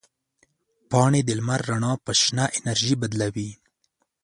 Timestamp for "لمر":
1.39-1.61